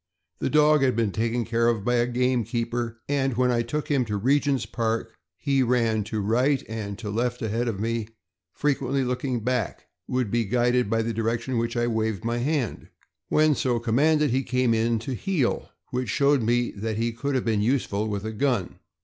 The 0.39 0.49
dog 0.49 0.81
had 0.81 0.95
been 0.95 1.11
taken 1.11 1.45
care 1.45 1.67
of 1.67 1.85
by 1.85 1.97
a 1.97 2.07
gamekeeper, 2.07 2.99
and 3.07 3.37
when 3.37 3.51
I 3.51 3.61
took 3.61 3.87
him 3.87 4.03
to 4.05 4.17
Regent's 4.17 4.65
Park 4.65 5.13
he 5.37 5.61
ran 5.61 6.03
to 6.05 6.21
right 6.21 6.63
and 6.67 6.97
to 6.97 7.11
left 7.11 7.43
ahead 7.43 7.67
of 7.67 7.79
me, 7.79 7.97
and 8.05 8.09
frequently 8.51 9.03
looking 9.03 9.41
back, 9.43 9.85
would 10.07 10.31
be 10.31 10.45
guided 10.45 10.89
by 10.89 11.03
the 11.03 11.13
direction 11.13 11.53
in 11.53 11.59
which 11.59 11.77
I 11.77 11.85
waved 11.85 12.25
my 12.25 12.39
hand. 12.39 12.87
When 13.29 13.53
so 13.53 13.77
commanded 13.77 14.31
he 14.31 14.41
came 14.41 14.73
in 14.73 14.97
to 15.05 15.13
heel, 15.13 15.69
which 15.91 16.09
showed 16.09 16.41
me 16.41 16.71
that 16.71 16.97
he 16.97 17.11
could 17.11 17.35
have 17.35 17.45
been 17.45 17.61
useful 17.61 18.07
with 18.07 18.25
a 18.25 18.33
gun. 18.33 18.79